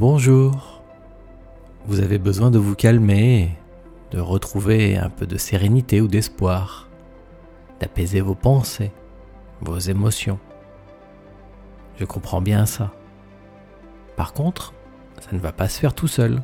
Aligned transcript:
Bonjour. 0.00 0.80
Vous 1.84 2.00
avez 2.00 2.16
besoin 2.16 2.50
de 2.50 2.58
vous 2.58 2.74
calmer, 2.74 3.50
de 4.12 4.18
retrouver 4.18 4.96
un 4.96 5.10
peu 5.10 5.26
de 5.26 5.36
sérénité 5.36 6.00
ou 6.00 6.08
d'espoir, 6.08 6.88
d'apaiser 7.80 8.22
vos 8.22 8.34
pensées, 8.34 8.92
vos 9.60 9.78
émotions. 9.78 10.38
Je 11.98 12.06
comprends 12.06 12.40
bien 12.40 12.64
ça. 12.64 12.92
Par 14.16 14.32
contre, 14.32 14.72
ça 15.20 15.32
ne 15.32 15.38
va 15.38 15.52
pas 15.52 15.68
se 15.68 15.78
faire 15.78 15.92
tout 15.92 16.08
seul. 16.08 16.40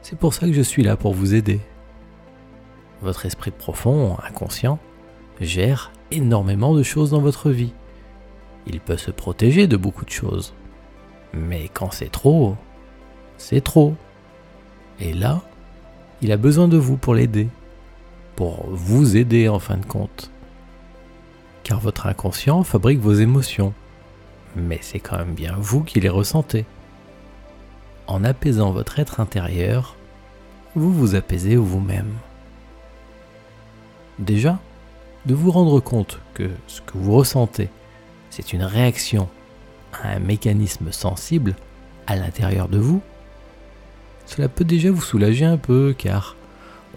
C'est 0.00 0.18
pour 0.18 0.32
ça 0.32 0.46
que 0.46 0.54
je 0.54 0.62
suis 0.62 0.82
là 0.82 0.96
pour 0.96 1.12
vous 1.12 1.34
aider. 1.34 1.60
Votre 3.02 3.26
esprit 3.26 3.50
profond, 3.50 4.16
inconscient, 4.26 4.78
gère 5.42 5.92
énormément 6.10 6.74
de 6.74 6.82
choses 6.82 7.10
dans 7.10 7.20
votre 7.20 7.50
vie. 7.50 7.74
Il 8.66 8.80
peut 8.80 8.96
se 8.96 9.10
protéger 9.10 9.66
de 9.66 9.76
beaucoup 9.76 10.06
de 10.06 10.10
choses. 10.10 10.54
Mais 11.36 11.68
quand 11.72 11.92
c'est 11.92 12.10
trop, 12.10 12.56
c'est 13.36 13.60
trop. 13.60 13.94
Et 15.00 15.12
là, 15.12 15.42
il 16.22 16.32
a 16.32 16.36
besoin 16.36 16.68
de 16.68 16.78
vous 16.78 16.96
pour 16.96 17.14
l'aider. 17.14 17.48
Pour 18.34 18.66
vous 18.70 19.16
aider 19.16 19.48
en 19.48 19.58
fin 19.58 19.76
de 19.76 19.84
compte. 19.84 20.30
Car 21.62 21.80
votre 21.80 22.06
inconscient 22.06 22.62
fabrique 22.62 23.00
vos 23.00 23.14
émotions. 23.14 23.74
Mais 24.54 24.78
c'est 24.80 25.00
quand 25.00 25.18
même 25.18 25.34
bien 25.34 25.54
vous 25.58 25.82
qui 25.84 26.00
les 26.00 26.08
ressentez. 26.08 26.64
En 28.06 28.24
apaisant 28.24 28.70
votre 28.70 28.98
être 28.98 29.20
intérieur, 29.20 29.96
vous 30.74 30.92
vous 30.92 31.14
apaisez 31.14 31.56
vous-même. 31.56 32.12
Déjà, 34.18 34.58
de 35.26 35.34
vous 35.34 35.50
rendre 35.50 35.80
compte 35.80 36.20
que 36.34 36.50
ce 36.66 36.80
que 36.80 36.96
vous 36.96 37.12
ressentez, 37.12 37.68
c'est 38.30 38.52
une 38.52 38.62
réaction 38.62 39.28
un 40.04 40.18
mécanisme 40.18 40.92
sensible 40.92 41.54
à 42.06 42.16
l'intérieur 42.16 42.68
de 42.68 42.78
vous, 42.78 43.02
cela 44.26 44.48
peut 44.48 44.64
déjà 44.64 44.90
vous 44.90 45.02
soulager 45.02 45.44
un 45.44 45.56
peu 45.56 45.94
car 45.96 46.36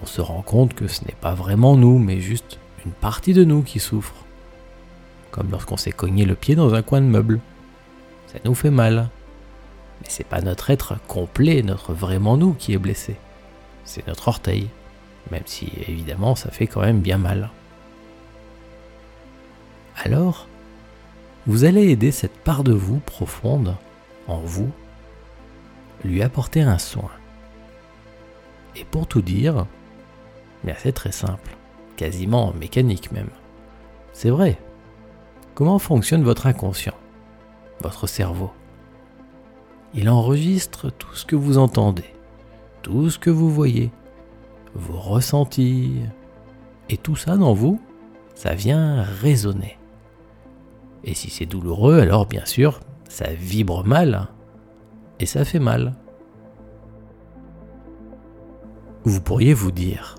on 0.02 0.06
se 0.06 0.22
rend 0.22 0.42
compte 0.42 0.74
que 0.74 0.88
ce 0.88 1.06
n'est 1.06 1.16
pas 1.20 1.34
vraiment 1.34 1.76
nous, 1.76 2.00
mais 2.00 2.20
juste 2.20 2.58
une 2.86 2.92
partie 2.92 3.34
de 3.34 3.44
nous 3.44 3.62
qui 3.62 3.80
souffre. 3.80 4.16
Comme 5.32 5.52
lorsqu'on 5.52 5.78
s'est 5.78 5.92
cogné 5.92 6.26
le 6.26 6.36
pied 6.36 6.56
dans 6.56 6.74
un 6.74 6.82
coin 6.82 7.02
de 7.02 7.06
meuble. 7.06 7.40
Ça 8.28 8.40
nous 8.46 8.56
fait 8.56 8.72
mal. 8.72 9.10
Mais 10.02 10.08
c'est 10.10 10.26
pas 10.26 10.42
notre 10.42 10.70
être 10.70 10.96
complet, 11.08 11.62
notre 11.62 11.94
vraiment 11.94 12.38
nous 12.38 12.54
qui 12.54 12.74
est 12.74 12.78
blessé. 12.78 13.16
C'est 13.84 14.08
notre 14.08 14.28
orteil. 14.28 14.70
Même 15.32 15.44
si 15.46 15.72
évidemment 15.88 16.36
ça 16.36 16.50
fait 16.50 16.68
quand 16.68 16.82
même 16.82 17.02
bien 17.02 17.18
mal. 17.18 17.50
Alors, 19.98 20.48
vous 21.50 21.64
allez 21.64 21.90
aider 21.90 22.12
cette 22.12 22.38
part 22.38 22.64
de 22.64 22.74
vous 22.74 23.00
profonde 23.00 23.76
en 24.28 24.38
vous, 24.38 24.70
lui 26.06 26.22
apporter 26.22 26.62
un 26.62 26.78
soin. 26.78 27.10
Et 28.76 28.86
pour 28.86 29.08
tout 29.08 29.24
dire, 29.24 29.66
c'est 30.78 30.92
très 30.92 31.12
simple, 31.12 31.58
quasiment 31.96 32.54
mécanique 32.54 33.12
même. 33.12 33.32
C'est 34.14 34.30
vrai. 34.30 34.60
Comment 35.56 35.80
fonctionne 35.80 36.24
votre 36.24 36.46
inconscient, 36.46 36.94
votre 37.82 38.06
cerveau? 38.06 38.52
Il 39.96 40.08
enregistre 40.08 40.92
tout 40.92 41.16
ce 41.16 41.26
que 41.26 41.36
vous 41.36 41.58
entendez, 41.58 42.14
tout 42.84 43.10
ce 43.10 43.18
que 43.18 43.32
vous 43.32 43.50
voyez, 43.50 43.90
vos 44.76 45.00
ressentis, 45.00 45.96
et 46.90 46.98
tout 46.98 47.16
ça 47.16 47.38
dans 47.38 47.56
vous, 47.56 47.82
ça 48.36 48.54
vient 48.54 49.02
résonner. 49.02 49.79
Et 51.04 51.14
si 51.14 51.30
c'est 51.30 51.46
douloureux, 51.46 52.00
alors 52.00 52.26
bien 52.26 52.46
sûr, 52.46 52.80
ça 53.08 53.32
vibre 53.32 53.86
mal, 53.86 54.28
et 55.20 55.26
ça 55.26 55.46
fait 55.46 55.60
mal. 55.60 55.96
Vous 59.04 59.22
pourriez 59.22 59.54
vous 59.54 59.72
dire, 59.72 60.16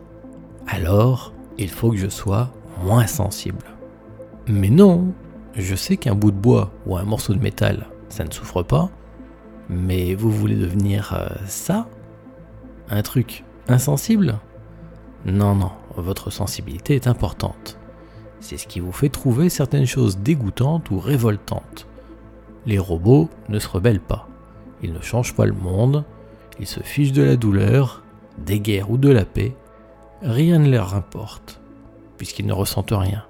alors 0.67 1.33
il 1.59 1.69
faut 1.69 1.91
que 1.91 1.97
je 1.97 2.09
sois 2.09 2.51
moins 2.83 3.07
sensible. 3.07 3.65
Mais 4.49 4.71
non, 4.71 5.13
je 5.55 5.75
sais 5.75 5.97
qu'un 5.97 6.15
bout 6.15 6.31
de 6.31 6.37
bois 6.37 6.73
ou 6.87 6.97
un 6.97 7.05
morceau 7.05 7.35
de 7.35 7.41
métal, 7.41 7.89
ça 8.09 8.25
ne 8.25 8.33
souffre 8.33 8.63
pas, 8.63 8.91
mais 9.69 10.15
vous 10.15 10.31
voulez 10.31 10.57
devenir 10.57 11.15
euh, 11.15 11.29
ça? 11.47 11.89
Un 12.89 13.03
truc 13.03 13.45
insensible? 13.69 14.39
Non, 15.27 15.55
non, 15.55 15.71
votre 15.97 16.31
sensibilité 16.31 16.95
est 16.95 17.07
importante. 17.07 17.79
C'est 18.41 18.57
ce 18.57 18.67
qui 18.67 18.81
vous 18.81 18.93
fait 18.93 19.11
trouver 19.11 19.49
certaines 19.49 19.87
choses 19.87 20.19
dégoûtantes 20.19 20.91
ou 20.91 20.99
révoltantes. 20.99 21.87
Les 22.67 22.79
robots 22.79 23.29
ne 23.49 23.59
se 23.59 23.69
rebellent 23.69 24.01
pas. 24.01 24.29
Ils 24.83 24.93
ne 24.93 25.01
changent 25.01 25.35
pas 25.35 25.47
le 25.47 25.53
monde, 25.53 26.05
ils 26.59 26.67
se 26.67 26.81
fichent 26.81 27.13
de 27.13 27.23
la 27.23 27.37
douleur 27.37 28.03
des 28.39 28.61
guerres 28.61 28.91
ou 28.91 28.97
de 28.97 29.11
la 29.11 29.25
paix, 29.25 29.55
rien 30.23 30.59
ne 30.59 30.71
leur 30.71 30.95
importe, 30.95 31.61
puisqu'ils 32.17 32.47
ne 32.47 32.53
ressentent 32.53 32.93
rien. 32.93 33.25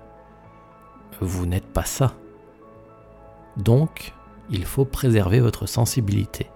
Vous 1.20 1.46
n'êtes 1.46 1.66
pas 1.66 1.84
ça. 1.84 2.14
Donc, 3.56 4.12
il 4.50 4.64
faut 4.64 4.84
préserver 4.84 5.40
votre 5.40 5.66
sensibilité. 5.66 6.46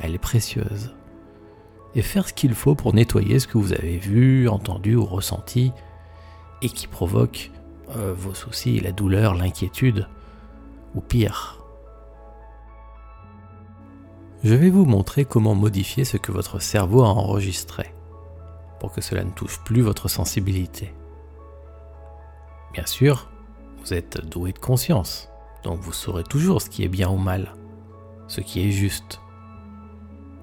Elle 0.00 0.14
est 0.14 0.18
précieuse. 0.18 0.94
Et 1.94 2.02
faire 2.02 2.28
ce 2.28 2.34
qu'il 2.34 2.54
faut 2.54 2.74
pour 2.74 2.94
nettoyer 2.94 3.38
ce 3.38 3.46
que 3.46 3.58
vous 3.58 3.72
avez 3.72 3.98
vu, 3.98 4.48
entendu 4.48 4.96
ou 4.96 5.04
ressenti, 5.04 5.72
et 6.62 6.68
qui 6.68 6.86
provoque 6.86 7.50
euh, 7.90 8.14
vos 8.16 8.34
soucis, 8.34 8.80
la 8.80 8.92
douleur, 8.92 9.34
l'inquiétude, 9.34 10.08
ou 10.94 11.00
pire, 11.00 11.64
je 14.44 14.54
vais 14.54 14.68
vous 14.68 14.84
montrer 14.84 15.24
comment 15.24 15.54
modifier 15.54 16.04
ce 16.04 16.18
que 16.18 16.30
votre 16.30 16.58
cerveau 16.58 17.02
a 17.02 17.08
enregistré, 17.08 17.94
pour 18.78 18.92
que 18.92 19.00
cela 19.00 19.24
ne 19.24 19.30
touche 19.30 19.58
plus 19.64 19.80
votre 19.80 20.08
sensibilité. 20.08 20.92
Bien 22.74 22.84
sûr, 22.84 23.30
vous 23.78 23.94
êtes 23.94 24.22
doué 24.28 24.52
de 24.52 24.58
conscience, 24.58 25.30
donc 25.62 25.80
vous 25.80 25.94
saurez 25.94 26.24
toujours 26.24 26.60
ce 26.60 26.68
qui 26.68 26.84
est 26.84 26.88
bien 26.88 27.08
ou 27.08 27.16
mal, 27.16 27.54
ce 28.28 28.42
qui 28.42 28.60
est 28.60 28.70
juste. 28.70 29.18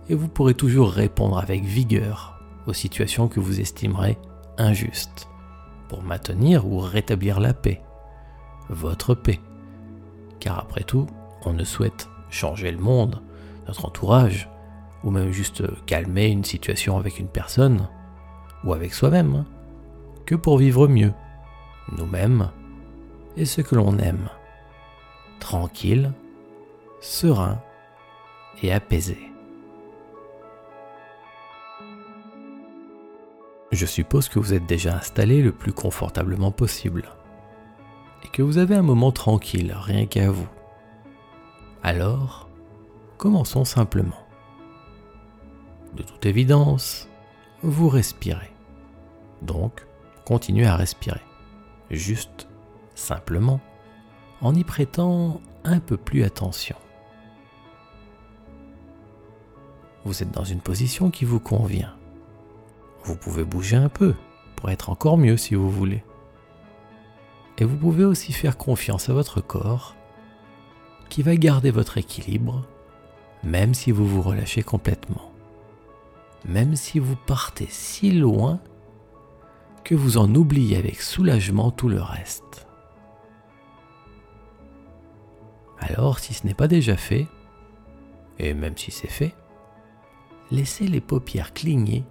Et 0.10 0.16
vous 0.16 0.28
pourrez 0.28 0.56
toujours 0.56 0.92
répondre 0.92 1.38
avec 1.38 1.64
vigueur 1.64 2.40
aux 2.66 2.74
situations 2.74 3.28
que 3.28 3.40
vous 3.40 3.60
estimerez 3.60 4.18
injustes, 4.58 5.28
pour 5.92 6.04
maintenir 6.04 6.66
ou 6.66 6.80
rétablir 6.80 7.42
la 7.42 7.54
paix, 7.54 7.82
votre 8.70 9.14
paix. 9.14 9.42
Car 10.40 10.58
après 10.58 10.84
tout, 10.84 11.06
on 11.44 11.52
ne 11.52 11.66
souhaite 11.66 12.08
changer 12.30 12.72
le 12.72 12.78
monde 12.78 13.22
notre 13.68 13.86
entourage, 13.86 14.50
ou 15.04 15.12
même 15.12 15.32
juste 15.32 15.64
calmer 15.86 16.28
une 16.28 16.46
situation 16.46 16.98
avec 16.98 17.20
une 17.20 17.28
personne, 17.28 17.90
ou 18.64 18.72
avec 18.72 18.94
soi-même, 18.94 19.44
que 20.26 20.36
pour 20.36 20.58
vivre 20.58 20.88
mieux, 20.88 21.12
nous-mêmes 21.98 22.52
et 23.36 23.44
ce 23.44 23.60
que 23.60 23.76
l'on 23.76 23.98
aime, 23.98 24.30
tranquille, 25.42 26.14
serein 27.02 27.60
et 28.64 28.72
apaisé. 28.72 29.31
Je 33.72 33.86
suppose 33.86 34.30
que 34.30 34.40
vous 34.40 34.54
êtes 34.54 34.66
déjà 34.66 34.96
installé 34.96 35.42
le 35.42 35.52
plus 35.52 35.74
confortablement 35.74 36.52
possible 36.52 37.10
et 38.24 38.28
que 38.28 38.42
vous 38.42 38.58
avez 38.58 38.76
un 38.76 38.82
moment 38.82 39.12
tranquille 39.12 39.74
rien 39.78 40.06
qu'à 40.06 40.30
vous. 40.30 40.50
Alors, 41.84 42.52
Commençons 43.22 43.66
simplement. 43.66 44.18
De 45.94 46.02
toute 46.02 46.26
évidence, 46.26 47.08
vous 47.62 47.88
respirez. 47.88 48.50
Donc, 49.44 49.86
continuez 50.26 50.66
à 50.66 50.76
respirer. 50.76 51.22
Juste, 51.92 52.48
simplement, 52.96 53.62
en 54.42 54.56
y 54.56 54.64
prêtant 54.64 55.40
un 55.64 55.80
peu 55.80 55.98
plus 55.98 56.24
attention. 56.24 56.76
Vous 60.04 60.24
êtes 60.24 60.32
dans 60.32 60.44
une 60.44 60.62
position 60.62 61.12
qui 61.12 61.24
vous 61.24 61.40
convient. 61.40 61.96
Vous 63.04 63.16
pouvez 63.16 63.44
bouger 63.44 63.78
un 63.78 63.90
peu 63.90 64.14
pour 64.56 64.70
être 64.70 64.90
encore 64.90 65.18
mieux 65.18 65.38
si 65.38 65.56
vous 65.56 65.70
voulez. 65.70 66.04
Et 67.58 67.66
vous 67.66 67.78
pouvez 67.78 68.06
aussi 68.06 68.34
faire 68.34 68.58
confiance 68.58 69.10
à 69.10 69.14
votre 69.14 69.42
corps 69.42 69.96
qui 71.10 71.22
va 71.22 71.36
garder 71.36 71.72
votre 71.72 71.98
équilibre 71.98 72.66
même 73.44 73.74
si 73.74 73.92
vous 73.92 74.08
vous 74.08 74.22
relâchez 74.22 74.64
complètement, 74.64 75.32
même 76.46 76.76
si 76.76 77.00
vous 77.00 77.16
partez 77.16 77.68
si 77.70 78.12
loin 78.12 78.60
que 79.84 79.96
vous 79.96 80.18
en 80.18 80.34
oubliez 80.36 80.78
avec 80.78 81.02
soulagement 81.02 81.72
tout 81.72 81.90
le 81.90 82.02
reste. 82.02 82.68
Alors, 85.80 86.20
si 86.20 86.34
ce 86.34 86.46
n'est 86.46 86.54
pas 86.54 86.68
déjà 86.68 86.96
fait, 86.96 87.28
et 88.38 88.54
même 88.54 88.78
si 88.78 88.92
c'est 88.92 89.10
fait, 89.10 89.34
laissez 90.52 90.88
les 90.88 91.02
paupières 91.02 91.54
cligner 91.54 92.04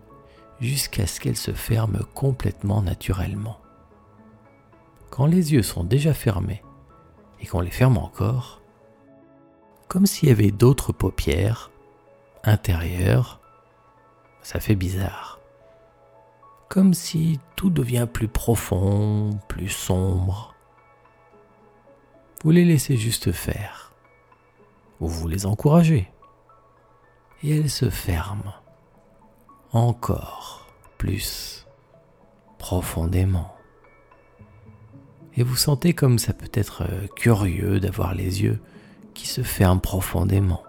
jusqu'à 0.60 1.06
ce 1.06 1.20
qu'elles 1.20 1.36
se 1.36 1.52
ferment 1.52 2.04
complètement 2.14 2.82
naturellement. 2.82 3.58
Quand 5.10 5.26
les 5.26 5.52
yeux 5.52 5.62
sont 5.62 5.84
déjà 5.84 6.14
fermés 6.14 6.62
et 7.40 7.46
qu'on 7.46 7.60
les 7.60 7.70
ferme 7.70 7.98
encore, 7.98 8.60
comme 9.88 10.06
s'il 10.06 10.28
y 10.28 10.32
avait 10.32 10.52
d'autres 10.52 10.92
paupières 10.92 11.70
intérieur, 12.44 13.40
ça 14.42 14.60
fait 14.60 14.74
bizarre. 14.74 15.40
Comme 16.68 16.94
si 16.94 17.40
tout 17.56 17.70
devient 17.70 18.06
plus 18.10 18.28
profond, 18.28 19.38
plus 19.48 19.68
sombre. 19.68 20.54
Vous 22.44 22.52
les 22.52 22.64
laissez 22.64 22.96
juste 22.96 23.32
faire. 23.32 23.92
Vous 25.00 25.08
vous 25.08 25.28
les 25.28 25.46
encouragez. 25.46 26.08
Et 27.42 27.56
elles 27.56 27.70
se 27.70 27.90
ferment. 27.90 28.59
Encore 29.72 30.67
plus 30.99 31.67
profondément. 32.58 33.55
Et 35.37 35.44
vous 35.44 35.56
sentez 35.56 35.94
comme 35.94 36.19
ça 36.19 36.32
peut 36.32 36.50
être 36.52 36.82
euh, 36.82 37.06
curieux 37.14 37.78
d'avoir 37.78 38.14
les 38.14 38.43
yeux 38.43 38.61
qui 39.14 39.28
se 39.28 39.43
ferment 39.43 39.81
profondément, 39.81 40.62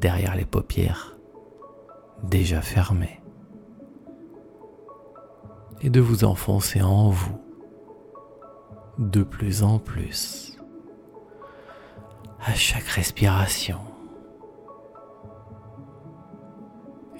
derrière 0.00 0.34
les 0.34 0.46
paupières 0.46 1.16
déjà 2.22 2.62
fermées, 2.62 3.20
et 5.82 5.90
de 5.90 6.00
vous 6.00 6.24
enfoncer 6.24 6.80
en 6.80 7.10
vous 7.10 7.38
de 8.98 9.22
plus 9.22 9.62
en 9.62 9.78
plus 9.78 10.58
à 12.40 12.54
chaque 12.54 12.88
respiration. 12.88 13.87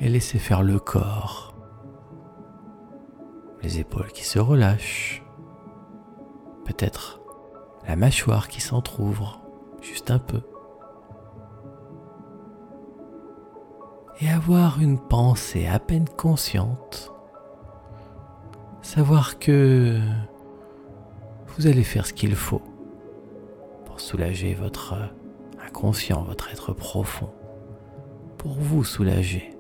Et 0.00 0.08
laissez 0.08 0.38
faire 0.38 0.62
le 0.62 0.78
corps, 0.78 1.54
les 3.62 3.80
épaules 3.80 4.12
qui 4.12 4.24
se 4.24 4.38
relâchent, 4.38 5.24
peut-être 6.64 7.20
la 7.88 7.96
mâchoire 7.96 8.46
qui 8.48 8.60
s'entr'ouvre 8.60 9.40
juste 9.82 10.12
un 10.12 10.20
peu. 10.20 10.40
Et 14.20 14.28
avoir 14.28 14.80
une 14.80 15.00
pensée 15.00 15.66
à 15.66 15.80
peine 15.80 16.08
consciente, 16.08 17.12
savoir 18.82 19.38
que 19.40 19.98
vous 21.56 21.66
allez 21.66 21.84
faire 21.84 22.06
ce 22.06 22.12
qu'il 22.12 22.36
faut 22.36 22.62
pour 23.84 24.00
soulager 24.00 24.54
votre 24.54 24.94
inconscient, 25.66 26.22
votre 26.22 26.50
être 26.50 26.72
profond, 26.72 27.30
pour 28.36 28.52
vous 28.52 28.84
soulager. 28.84 29.57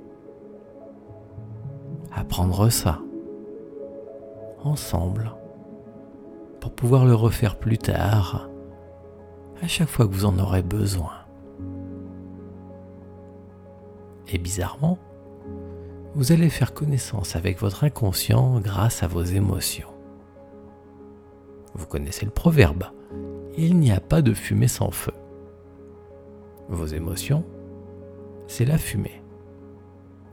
Apprendre 2.28 2.68
ça 2.68 3.00
ensemble 4.62 5.32
pour 6.60 6.72
pouvoir 6.72 7.06
le 7.06 7.14
refaire 7.14 7.58
plus 7.58 7.78
tard, 7.78 8.50
à 9.62 9.66
chaque 9.66 9.88
fois 9.88 10.06
que 10.06 10.12
vous 10.12 10.26
en 10.26 10.38
aurez 10.38 10.62
besoin. 10.62 11.14
Et 14.30 14.36
bizarrement, 14.36 14.98
vous 16.14 16.30
allez 16.30 16.50
faire 16.50 16.74
connaissance 16.74 17.34
avec 17.34 17.60
votre 17.60 17.84
inconscient 17.84 18.60
grâce 18.60 19.02
à 19.02 19.06
vos 19.06 19.22
émotions. 19.22 19.88
Vous 21.74 21.86
connaissez 21.86 22.26
le 22.26 22.30
proverbe, 22.30 22.84
il 23.56 23.78
n'y 23.78 23.90
a 23.90 24.00
pas 24.00 24.20
de 24.20 24.34
fumée 24.34 24.68
sans 24.68 24.90
feu. 24.90 25.14
Vos 26.68 26.86
émotions, 26.88 27.46
c'est 28.48 28.66
la 28.66 28.76
fumée. 28.76 29.22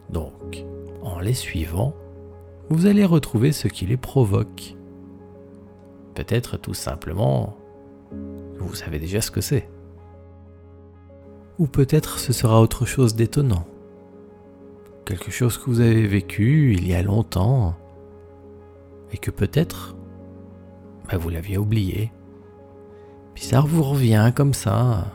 Donc, 0.09 0.65
en 1.05 1.19
les 1.19 1.33
suivant, 1.33 1.93
vous 2.69 2.87
allez 2.87 3.05
retrouver 3.05 3.51
ce 3.51 3.67
qui 3.67 3.85
les 3.85 3.97
provoque 3.97 4.75
Peut-être 6.15 6.57
tout 6.57 6.73
simplement, 6.73 7.57
vous 8.57 8.73
savez 8.73 8.99
déjà 8.99 9.21
ce 9.21 9.31
que 9.31 9.41
c'est. 9.41 9.69
Ou 11.59 11.67
peut-être 11.67 12.19
ce 12.19 12.33
sera 12.33 12.61
autre 12.61 12.85
chose 12.85 13.15
d'étonnant. 13.15 13.67
Quelque 15.05 15.29
chose 15.29 15.57
que 15.57 15.69
vous 15.69 15.81
avez 15.81 16.07
vécu 16.07 16.73
il 16.73 16.87
y 16.87 16.95
a 16.95 17.03
longtemps 17.03 17.75
et 19.11 19.17
que 19.17 19.29
peut-être 19.29 19.95
bah, 21.09 21.17
vous 21.17 21.29
l'aviez 21.29 21.57
oublié. 21.57 22.11
Puis 23.35 23.43
ça 23.43 23.61
vous 23.61 23.83
revient 23.83 24.31
comme 24.35 24.53
ça. 24.53 25.05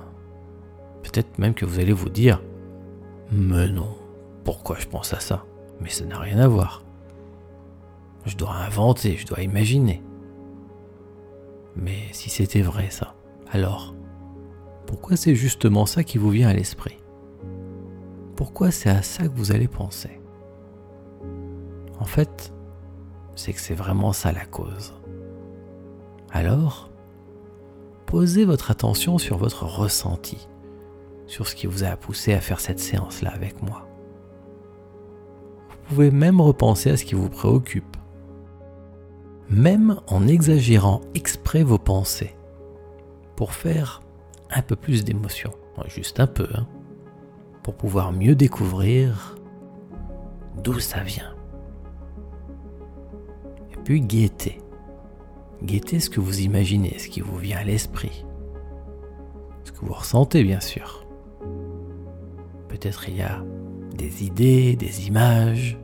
Peut-être 1.02 1.38
même 1.38 1.54
que 1.54 1.64
vous 1.64 1.80
allez 1.80 1.92
vous 1.92 2.10
dire 2.10 2.42
Mais 3.32 3.68
non, 3.68 3.96
pourquoi 4.44 4.76
je 4.78 4.86
pense 4.86 5.12
à 5.14 5.20
ça? 5.20 5.44
Mais 5.80 5.90
ça 5.90 6.04
n'a 6.04 6.18
rien 6.18 6.38
à 6.38 6.48
voir. 6.48 6.84
Je 8.26 8.36
dois 8.36 8.54
inventer, 8.54 9.16
je 9.16 9.26
dois 9.26 9.40
imaginer. 9.40 10.02
Mais 11.76 11.98
si 12.12 12.30
c'était 12.30 12.62
vrai 12.62 12.90
ça, 12.90 13.14
alors 13.50 13.94
pourquoi 14.86 15.16
c'est 15.16 15.34
justement 15.34 15.86
ça 15.86 16.02
qui 16.04 16.18
vous 16.18 16.30
vient 16.30 16.48
à 16.48 16.52
l'esprit? 16.52 16.98
Pourquoi 18.36 18.70
c'est 18.70 18.90
à 18.90 19.02
ça 19.02 19.24
que 19.24 19.36
vous 19.36 19.52
allez 19.52 19.68
penser? 19.68 20.20
En 21.98 22.04
fait, 22.04 22.52
c'est 23.36 23.52
que 23.52 23.60
c'est 23.60 23.74
vraiment 23.74 24.12
ça 24.12 24.32
la 24.32 24.44
cause. 24.46 24.94
Alors, 26.30 26.90
posez 28.06 28.44
votre 28.44 28.70
attention 28.70 29.18
sur 29.18 29.36
votre 29.36 29.64
ressenti, 29.64 30.48
sur 31.26 31.46
ce 31.46 31.54
qui 31.54 31.66
vous 31.66 31.84
a 31.84 31.96
poussé 31.96 32.32
à 32.32 32.40
faire 32.40 32.60
cette 32.60 32.80
séance-là 32.80 33.30
avec 33.30 33.62
moi. 33.62 33.89
Pouvez 35.90 36.12
même 36.12 36.40
repenser 36.40 36.90
à 36.90 36.96
ce 36.96 37.04
qui 37.04 37.16
vous 37.16 37.28
préoccupe, 37.28 37.96
même 39.48 40.00
en 40.06 40.28
exagérant 40.28 41.00
exprès 41.16 41.64
vos 41.64 41.78
pensées, 41.78 42.36
pour 43.34 43.52
faire 43.52 44.00
un 44.50 44.62
peu 44.62 44.76
plus 44.76 45.02
d'émotion, 45.02 45.50
juste 45.88 46.20
un 46.20 46.28
peu, 46.28 46.46
hein, 46.54 46.68
pour 47.64 47.74
pouvoir 47.74 48.12
mieux 48.12 48.36
découvrir 48.36 49.36
d'où 50.62 50.78
ça 50.78 51.00
vient. 51.00 51.34
Et 53.72 53.76
puis 53.82 54.00
guettez. 54.00 54.60
Guettez 55.64 55.98
ce 55.98 56.08
que 56.08 56.20
vous 56.20 56.42
imaginez, 56.42 57.00
ce 57.00 57.08
qui 57.08 57.20
vous 57.20 57.36
vient 57.36 57.58
à 57.58 57.64
l'esprit. 57.64 58.24
Ce 59.64 59.72
que 59.72 59.84
vous 59.84 59.92
ressentez, 59.92 60.44
bien 60.44 60.60
sûr. 60.60 61.04
Peut-être 62.68 63.08
il 63.08 63.16
y 63.16 63.22
a 63.22 63.42
des 63.96 64.24
idées, 64.24 64.76
des 64.76 65.08
images, 65.08 65.79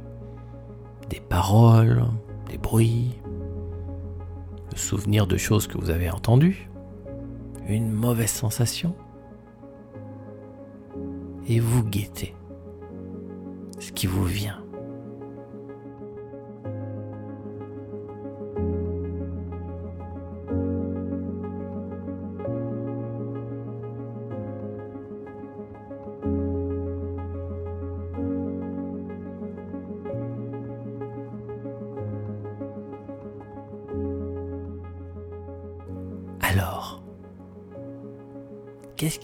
des 1.08 1.20
paroles, 1.20 2.04
des 2.48 2.58
bruits, 2.58 3.18
souvenir 4.76 5.26
de 5.26 5.36
choses 5.36 5.66
que 5.66 5.78
vous 5.78 5.90
avez 5.90 6.10
entendues, 6.10 6.68
une 7.68 7.90
mauvaise 7.90 8.30
sensation, 8.30 8.94
et 11.48 11.60
vous 11.60 11.82
guettez 11.82 12.34
ce 13.78 13.92
qui 13.92 14.06
vous 14.06 14.24
vient. 14.24 14.65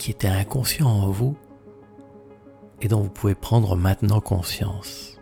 Qui 0.02 0.10
était 0.10 0.26
inconscient 0.26 0.88
en 0.88 1.10
vous 1.10 1.36
et 2.80 2.88
dont 2.88 3.02
vous 3.02 3.08
pouvez 3.08 3.36
prendre 3.36 3.76
maintenant 3.76 4.20
conscience 4.20 5.20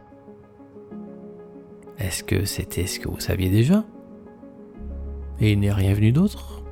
Est-ce 1.99 2.25
que 2.25 2.47
c'était 2.47 2.87
ce 2.87 2.99
que 2.99 3.07
vous 3.07 3.21
saviez 3.21 3.51
déjà? 3.51 3.85
Et 5.39 5.53
il 5.53 5.61
n'est 5.61 5.71
rien 5.71 5.93
venu 5.93 6.13
d'autre? 6.13 6.63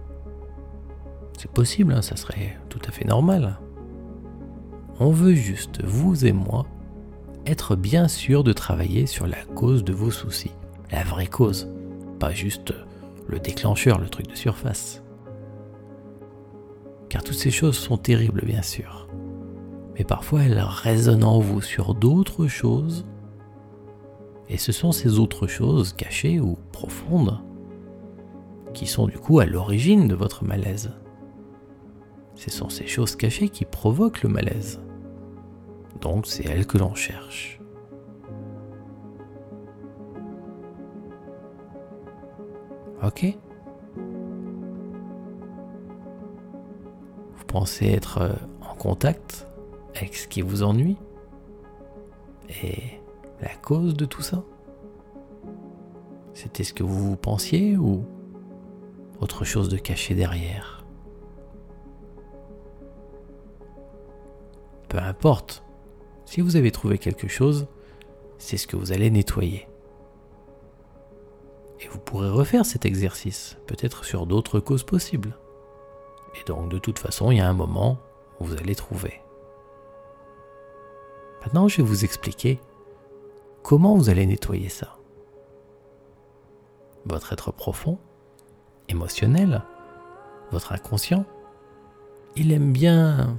C'est 1.36 1.50
possible, 1.50 1.92
hein, 1.92 2.00
ça 2.00 2.16
serait 2.16 2.56
tout 2.70 2.80
à 2.88 2.92
fait 2.92 3.04
normal. 3.04 3.58
On 5.00 5.10
veut 5.10 5.34
juste, 5.34 5.84
vous 5.84 6.24
et 6.24 6.32
moi, 6.32 6.64
être 7.44 7.76
bien 7.76 8.08
sûr 8.08 8.42
de 8.42 8.54
travailler 8.54 9.04
sur 9.04 9.26
la 9.26 9.44
cause 9.54 9.84
de 9.84 9.92
vos 9.92 10.10
soucis. 10.10 10.54
La 10.90 11.04
vraie 11.04 11.26
cause, 11.26 11.68
pas 12.18 12.32
juste 12.32 12.72
le 13.26 13.38
déclencheur, 13.38 13.98
le 13.98 14.08
truc 14.08 14.28
de 14.28 14.34
surface 14.34 15.02
car 17.08 17.22
toutes 17.22 17.36
ces 17.36 17.50
choses 17.50 17.76
sont 17.76 17.96
terribles 17.96 18.44
bien 18.44 18.62
sûr. 18.62 19.08
Mais 19.94 20.04
parfois 20.04 20.42
elles 20.42 20.60
résonnent 20.60 21.24
en 21.24 21.40
vous 21.40 21.60
sur 21.60 21.94
d'autres 21.94 22.46
choses, 22.46 23.06
et 24.48 24.56
ce 24.56 24.72
sont 24.72 24.92
ces 24.92 25.18
autres 25.18 25.46
choses 25.46 25.92
cachées 25.92 26.40
ou 26.40 26.56
profondes 26.72 27.40
qui 28.72 28.86
sont 28.86 29.06
du 29.06 29.18
coup 29.18 29.40
à 29.40 29.46
l'origine 29.46 30.08
de 30.08 30.14
votre 30.14 30.44
malaise. 30.44 30.92
Ce 32.34 32.50
sont 32.50 32.68
ces 32.68 32.86
choses 32.86 33.16
cachées 33.16 33.48
qui 33.48 33.64
provoquent 33.64 34.22
le 34.22 34.28
malaise. 34.28 34.80
Donc 36.00 36.26
c'est 36.26 36.46
elles 36.46 36.66
que 36.66 36.78
l'on 36.78 36.94
cherche. 36.94 37.60
Ok? 43.02 43.36
Pensez 47.48 47.86
être 47.86 48.18
euh, 48.18 48.32
en 48.60 48.74
contact 48.74 49.48
avec 49.96 50.14
ce 50.14 50.28
qui 50.28 50.42
vous 50.42 50.62
ennuie 50.62 50.98
Et 52.62 53.00
la 53.40 53.54
cause 53.56 53.94
de 53.94 54.04
tout 54.04 54.22
ça 54.22 54.44
C'était 56.34 56.62
ce 56.62 56.72
que 56.72 56.84
vous 56.84 57.16
pensiez 57.16 57.76
ou 57.76 58.04
autre 59.20 59.44
chose 59.44 59.68
de 59.68 59.78
caché 59.78 60.14
derrière? 60.14 60.84
Peu 64.88 64.98
importe, 64.98 65.64
si 66.24 66.40
vous 66.40 66.56
avez 66.56 66.70
trouvé 66.70 66.98
quelque 66.98 67.28
chose, 67.28 67.66
c'est 68.38 68.56
ce 68.56 68.66
que 68.66 68.76
vous 68.76 68.92
allez 68.92 69.10
nettoyer. 69.10 69.68
Et 71.80 71.88
vous 71.88 71.98
pourrez 71.98 72.30
refaire 72.30 72.64
cet 72.64 72.86
exercice, 72.86 73.56
peut-être 73.66 74.04
sur 74.04 74.26
d'autres 74.26 74.60
causes 74.60 74.84
possibles. 74.84 75.36
Et 76.38 76.44
donc 76.44 76.68
de 76.68 76.78
toute 76.78 76.98
façon, 76.98 77.30
il 77.30 77.38
y 77.38 77.40
a 77.40 77.48
un 77.48 77.54
moment 77.54 77.98
où 78.40 78.44
vous 78.44 78.56
allez 78.56 78.74
trouver. 78.74 79.20
Maintenant, 81.42 81.68
je 81.68 81.78
vais 81.78 81.82
vous 81.82 82.04
expliquer 82.04 82.60
comment 83.62 83.94
vous 83.94 84.08
allez 84.10 84.26
nettoyer 84.26 84.68
ça. 84.68 84.96
Votre 87.06 87.32
être 87.32 87.52
profond, 87.52 87.98
émotionnel, 88.88 89.62
votre 90.50 90.72
inconscient, 90.72 91.24
il 92.36 92.52
aime 92.52 92.72
bien 92.72 93.38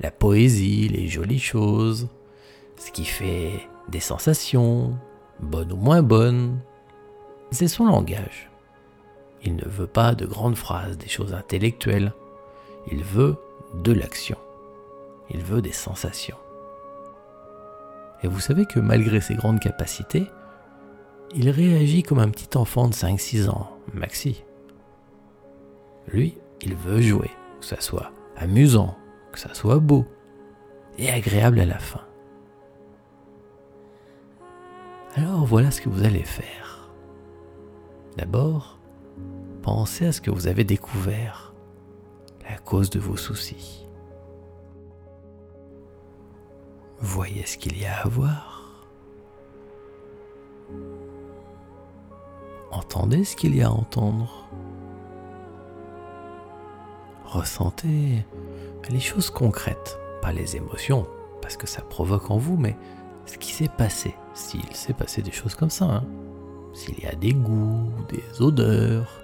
la 0.00 0.10
poésie, 0.10 0.88
les 0.88 1.08
jolies 1.08 1.38
choses, 1.38 2.08
ce 2.76 2.90
qui 2.90 3.04
fait 3.04 3.68
des 3.88 4.00
sensations, 4.00 4.96
bonnes 5.40 5.72
ou 5.72 5.76
moins 5.76 6.02
bonnes. 6.02 6.60
C'est 7.50 7.68
son 7.68 7.86
langage. 7.86 8.50
Il 9.42 9.56
ne 9.56 9.64
veut 9.64 9.86
pas 9.86 10.14
de 10.14 10.26
grandes 10.26 10.56
phrases, 10.56 10.98
des 10.98 11.08
choses 11.08 11.32
intellectuelles. 11.32 12.12
Il 12.90 13.02
veut 13.02 13.36
de 13.74 13.92
l'action. 13.92 14.38
Il 15.30 15.42
veut 15.42 15.62
des 15.62 15.72
sensations. 15.72 16.36
Et 18.22 18.28
vous 18.28 18.40
savez 18.40 18.66
que 18.66 18.80
malgré 18.80 19.20
ses 19.20 19.34
grandes 19.34 19.60
capacités, 19.60 20.26
il 21.34 21.50
réagit 21.50 22.02
comme 22.02 22.18
un 22.18 22.28
petit 22.28 22.56
enfant 22.56 22.88
de 22.88 22.94
5-6 22.94 23.48
ans, 23.48 23.76
maxi. 23.92 24.44
Lui, 26.08 26.38
il 26.62 26.74
veut 26.76 27.00
jouer, 27.00 27.30
que 27.60 27.66
ça 27.66 27.80
soit 27.80 28.12
amusant, 28.36 28.96
que 29.32 29.38
ça 29.38 29.52
soit 29.54 29.78
beau 29.78 30.06
et 30.98 31.10
agréable 31.10 31.60
à 31.60 31.66
la 31.66 31.78
fin. 31.78 32.00
Alors 35.14 35.44
voilà 35.44 35.70
ce 35.70 35.80
que 35.80 35.88
vous 35.88 36.04
allez 36.04 36.22
faire. 36.22 36.90
D'abord, 38.16 38.78
pensez 39.62 40.06
à 40.06 40.12
ce 40.12 40.20
que 40.20 40.30
vous 40.30 40.46
avez 40.46 40.64
découvert, 40.64 41.45
la 42.48 42.58
cause 42.58 42.90
de 42.90 42.98
vos 42.98 43.16
soucis. 43.16 43.86
Voyez 47.00 47.44
ce 47.44 47.58
qu'il 47.58 47.78
y 47.78 47.84
a 47.84 47.98
à 47.98 48.08
voir. 48.08 48.86
Entendez 52.70 53.24
ce 53.24 53.36
qu'il 53.36 53.56
y 53.56 53.62
a 53.62 53.68
à 53.68 53.70
entendre. 53.70 54.48
Ressentez 57.24 58.24
les 58.88 59.00
choses 59.00 59.30
concrètes, 59.30 59.98
pas 60.22 60.32
les 60.32 60.56
émotions, 60.56 61.06
parce 61.42 61.56
que 61.56 61.66
ça 61.66 61.82
provoque 61.82 62.30
en 62.30 62.38
vous, 62.38 62.56
mais 62.56 62.76
ce 63.26 63.36
qui 63.36 63.52
s'est 63.52 63.68
passé, 63.68 64.14
s'il 64.34 64.72
s'est 64.74 64.92
passé 64.92 65.22
des 65.22 65.32
choses 65.32 65.54
comme 65.54 65.70
ça, 65.70 65.86
hein. 65.86 66.04
s'il 66.72 66.98
y 67.00 67.06
a 67.06 67.14
des 67.14 67.32
goûts, 67.32 67.90
des 68.08 68.40
odeurs, 68.40 69.20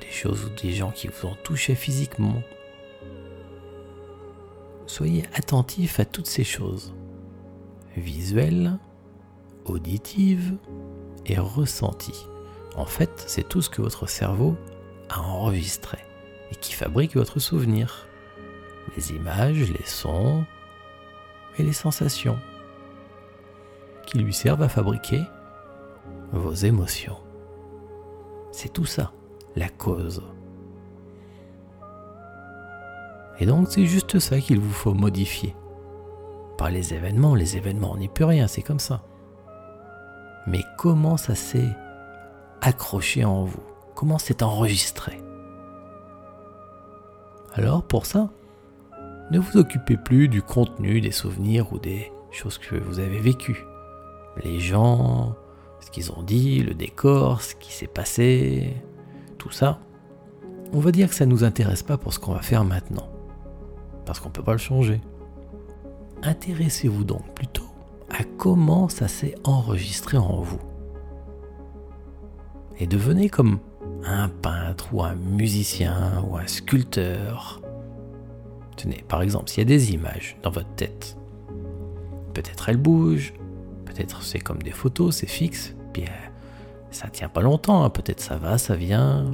des 0.00 0.10
choses 0.10 0.44
ou 0.44 0.48
des 0.60 0.72
gens 0.72 0.90
qui 0.90 1.08
vous 1.08 1.28
ont 1.28 1.36
touché 1.44 1.74
physiquement. 1.74 2.42
Soyez 4.86 5.24
attentif 5.34 6.00
à 6.00 6.04
toutes 6.04 6.26
ces 6.26 6.44
choses, 6.44 6.92
visuelles, 7.96 8.78
auditives 9.66 10.56
et 11.26 11.38
ressenties. 11.38 12.26
En 12.76 12.86
fait, 12.86 13.24
c'est 13.26 13.48
tout 13.48 13.62
ce 13.62 13.70
que 13.70 13.82
votre 13.82 14.08
cerveau 14.08 14.56
a 15.08 15.20
enregistré 15.20 15.98
et 16.50 16.56
qui 16.56 16.72
fabrique 16.72 17.14
votre 17.14 17.38
souvenir 17.38 18.06
les 18.96 19.12
images, 19.12 19.70
les 19.70 19.86
sons 19.86 20.44
et 21.58 21.62
les 21.62 21.72
sensations 21.72 22.38
qui 24.06 24.18
lui 24.18 24.34
servent 24.34 24.62
à 24.62 24.68
fabriquer 24.68 25.22
vos 26.32 26.52
émotions. 26.52 27.18
C'est 28.52 28.72
tout 28.72 28.86
ça, 28.86 29.12
la 29.56 29.68
cause. 29.68 30.22
Et 33.38 33.46
donc 33.46 33.68
c'est 33.70 33.86
juste 33.86 34.18
ça 34.18 34.38
qu'il 34.38 34.60
vous 34.60 34.72
faut 34.72 34.94
modifier. 34.94 35.54
Pas 36.58 36.70
les 36.70 36.92
événements, 36.92 37.34
les 37.34 37.56
événements, 37.56 37.92
on 37.92 37.96
n'y 37.96 38.08
peut 38.08 38.26
rien, 38.26 38.46
c'est 38.46 38.62
comme 38.62 38.78
ça. 38.78 39.02
Mais 40.46 40.62
comment 40.76 41.16
ça 41.16 41.34
s'est 41.34 41.76
accroché 42.60 43.24
en 43.24 43.44
vous? 43.44 43.62
Comment 43.94 44.18
c'est 44.18 44.42
enregistré? 44.42 45.20
Alors 47.54 47.82
pour 47.82 48.06
ça, 48.06 48.30
ne 49.30 49.38
vous 49.38 49.56
occupez 49.56 49.96
plus 49.96 50.28
du 50.28 50.42
contenu 50.42 51.00
des 51.00 51.12
souvenirs 51.12 51.72
ou 51.72 51.78
des 51.78 52.12
choses 52.30 52.58
que 52.58 52.76
vous 52.76 52.98
avez 52.98 53.20
vécues. 53.20 53.64
Les 54.44 54.60
gens, 54.60 55.34
ce 55.80 55.90
qu'ils 55.90 56.12
ont 56.12 56.22
dit, 56.22 56.62
le 56.62 56.74
décor, 56.74 57.42
ce 57.42 57.54
qui 57.54 57.72
s'est 57.72 57.86
passé, 57.86 58.76
ça. 59.48 59.80
On 60.72 60.80
va 60.80 60.92
dire 60.92 61.08
que 61.08 61.14
ça 61.14 61.24
ne 61.24 61.30
nous 61.30 61.44
intéresse 61.44 61.82
pas 61.82 61.96
pour 61.96 62.12
ce 62.12 62.18
qu'on 62.18 62.34
va 62.34 62.42
faire 62.42 62.64
maintenant. 62.64 63.08
Parce 64.04 64.20
qu'on 64.20 64.28
ne 64.28 64.34
peut 64.34 64.42
pas 64.42 64.52
le 64.52 64.58
changer. 64.58 65.00
Intéressez-vous 66.22 67.04
donc 67.04 67.34
plutôt 67.34 67.64
à 68.10 68.24
comment 68.36 68.88
ça 68.88 69.08
s'est 69.08 69.34
enregistré 69.44 70.18
en 70.18 70.42
vous. 70.42 70.60
Et 72.78 72.86
devenez 72.86 73.30
comme 73.30 73.58
un 74.04 74.28
peintre 74.28 74.92
ou 74.92 75.02
un 75.02 75.14
musicien 75.14 76.22
ou 76.28 76.36
un 76.36 76.46
sculpteur 76.46 77.60
Tenez, 78.76 79.04
par 79.08 79.20
exemple, 79.20 79.50
s'il 79.50 79.58
y 79.58 79.60
a 79.60 79.64
des 79.66 79.92
images 79.92 80.38
dans 80.42 80.50
votre 80.50 80.74
tête, 80.74 81.18
peut-être 82.32 82.70
elles 82.70 82.78
bougent, 82.78 83.34
peut-être 83.84 84.22
c'est 84.22 84.38
comme 84.38 84.62
des 84.62 84.70
photos, 84.70 85.16
c'est 85.16 85.26
fixe, 85.26 85.74
ça 86.90 87.08
tient 87.08 87.28
pas 87.28 87.40
longtemps, 87.40 87.84
hein. 87.84 87.90
peut-être 87.90 88.20
ça 88.20 88.36
va, 88.36 88.58
ça 88.58 88.76
vient. 88.76 89.30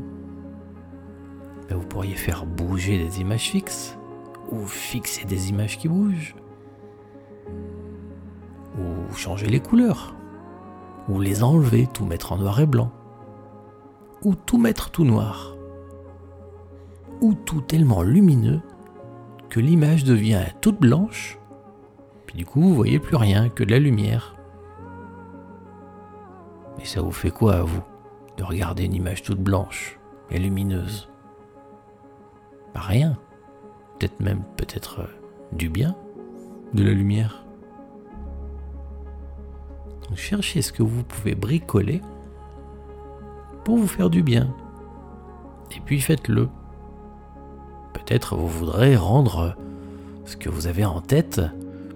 Mais 1.68 1.74
vous 1.74 1.86
pourriez 1.86 2.14
faire 2.14 2.46
bouger 2.46 2.98
des 2.98 3.20
images 3.20 3.50
fixes, 3.50 3.98
ou 4.50 4.66
fixer 4.66 5.24
des 5.24 5.50
images 5.50 5.78
qui 5.78 5.88
bougent, 5.88 6.36
ou 8.78 9.14
changer 9.14 9.46
les 9.46 9.60
couleurs, 9.60 10.14
ou 11.08 11.20
les 11.20 11.42
enlever, 11.42 11.86
tout 11.92 12.04
mettre 12.04 12.32
en 12.32 12.38
noir 12.38 12.60
et 12.60 12.66
blanc, 12.66 12.92
ou 14.22 14.34
tout 14.34 14.58
mettre 14.58 14.90
tout 14.90 15.04
noir, 15.04 15.56
ou 17.20 17.34
tout 17.34 17.62
tellement 17.62 18.02
lumineux 18.02 18.60
que 19.48 19.60
l'image 19.60 20.04
devient 20.04 20.44
toute 20.60 20.80
blanche, 20.80 21.38
puis 22.26 22.36
du 22.36 22.44
coup 22.44 22.60
vous 22.60 22.74
voyez 22.74 22.98
plus 22.98 23.16
rien 23.16 23.48
que 23.48 23.64
de 23.64 23.70
la 23.70 23.78
lumière. 23.78 24.35
Mais 26.78 26.84
ça 26.84 27.00
vous 27.00 27.12
fait 27.12 27.30
quoi 27.30 27.54
à 27.54 27.62
vous 27.62 27.82
de 28.36 28.44
regarder 28.44 28.84
une 28.84 28.94
image 28.94 29.22
toute 29.22 29.40
blanche 29.40 29.98
et 30.30 30.38
lumineuse? 30.38 31.08
Bah, 32.74 32.80
Rien. 32.80 33.18
Peut-être 33.98 34.20
même 34.20 34.42
peut-être 34.56 35.00
euh, 35.00 35.06
du 35.52 35.70
bien, 35.70 35.96
de 36.74 36.84
la 36.84 36.92
lumière. 36.92 37.44
cherchez 40.14 40.62
ce 40.62 40.72
que 40.72 40.82
vous 40.82 41.02
pouvez 41.02 41.34
bricoler 41.34 42.00
pour 43.64 43.76
vous 43.76 43.86
faire 43.86 44.10
du 44.10 44.22
bien. 44.22 44.54
Et 45.76 45.80
puis 45.80 46.00
faites-le. 46.00 46.48
Peut-être 47.92 48.36
vous 48.36 48.48
voudrez 48.48 48.96
rendre 48.96 49.56
ce 50.24 50.36
que 50.36 50.48
vous 50.48 50.66
avez 50.66 50.84
en 50.84 51.00
tête 51.00 51.40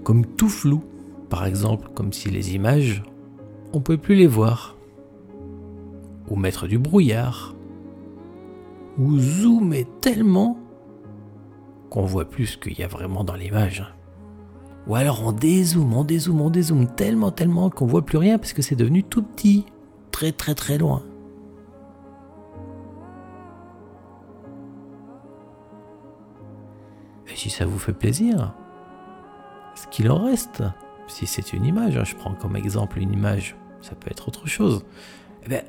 comme 0.03 0.27
tout 0.27 0.49
flou, 0.49 0.83
par 1.29 1.45
exemple, 1.45 1.89
comme 1.95 2.13
si 2.13 2.31
les 2.31 2.55
images, 2.55 3.03
on 3.73 3.79
ne 3.79 3.83
peut 3.83 3.99
plus 3.99 4.15
les 4.15 4.27
voir. 4.27 4.77
Ou 6.29 6.37
mettre 6.37 6.67
du 6.67 6.79
brouillard. 6.79 7.55
Ou 8.99 9.19
zoomer 9.19 9.87
tellement 10.01 10.59
qu'on 11.89 12.05
voit 12.05 12.29
plus 12.29 12.47
ce 12.47 12.59
qu'il 12.59 12.79
y 12.79 12.83
a 12.83 12.89
vraiment 12.89 13.25
dans 13.25 13.35
l'image. 13.35 13.85
Ou 14.87 14.95
alors 14.95 15.23
on 15.25 15.33
dézoome, 15.33 15.95
on 15.95 16.05
dézoome, 16.05 16.41
on 16.41 16.51
dézoome 16.51 16.87
tellement, 16.87 17.31
tellement 17.31 17.71
qu'on 17.71 17.87
voit 17.87 18.05
plus 18.05 18.19
rien 18.19 18.39
parce 18.39 18.53
que 18.53 18.63
c'est 18.63 18.77
devenu 18.77 19.03
tout 19.03 19.23
petit, 19.23 19.67
très 20.11 20.33
très 20.33 20.55
très 20.55 20.79
loin. 20.79 21.03
si 27.41 27.49
ça 27.49 27.65
vous 27.65 27.79
fait 27.79 27.95
plaisir, 27.95 28.53
ce 29.75 29.87
qu'il 29.87 30.11
en 30.11 30.23
reste, 30.23 30.63
si 31.11 31.27
c'est 31.27 31.53
une 31.53 31.65
image, 31.65 31.97
hein, 31.97 32.05
je 32.05 32.15
prends 32.15 32.35
comme 32.35 32.57
exemple 32.57 32.99
une 32.99 33.13
image, 33.13 33.57
ça 33.83 33.95
peut 33.95 34.11
être 34.11 34.29
autre 34.29 34.47
chose, 34.47 34.85
eh 35.45 35.49
bien, 35.49 35.63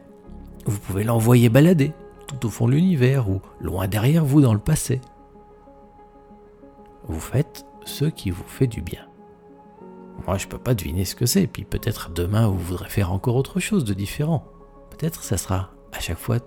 vous 0.65 0.79
pouvez 0.79 1.03
l'envoyer 1.03 1.49
balader 1.49 1.93
tout 2.27 2.47
au 2.47 2.49
fond 2.49 2.67
de 2.67 2.73
l'univers 2.73 3.29
ou 3.29 3.41
loin 3.59 3.87
derrière 3.87 4.23
vous 4.23 4.41
dans 4.41 4.53
le 4.53 4.59
passé. 4.59 5.01
Vous 7.07 7.19
faites 7.19 7.65
ce 7.83 8.05
qui 8.05 8.29
vous 8.29 8.43
fait 8.43 8.67
du 8.67 8.81
bien. 8.81 9.07
Moi, 10.27 10.37
je 10.37 10.47
peux 10.47 10.59
pas 10.59 10.75
deviner 10.75 11.03
ce 11.03 11.15
que 11.15 11.25
c'est, 11.25 11.47
puis 11.47 11.65
peut-être 11.65 12.11
demain 12.11 12.47
vous 12.47 12.59
voudrez 12.59 12.89
faire 12.89 13.11
encore 13.11 13.35
autre 13.35 13.59
chose 13.59 13.83
de 13.83 13.93
différent. 13.93 14.45
Peut-être 14.91 15.23
ça 15.23 15.37
sera 15.37 15.71
à 15.91 15.99
chaque 15.99 16.19
fois 16.19 16.37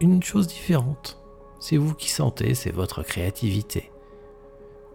une 0.00 0.22
chose 0.22 0.46
différente. 0.46 1.20
C'est 1.58 1.76
vous 1.76 1.94
qui 1.94 2.10
sentez, 2.10 2.54
c'est 2.54 2.70
votre 2.70 3.02
créativité. 3.02 3.90